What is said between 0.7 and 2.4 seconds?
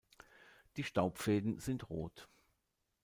Die Staubfäden sind rot.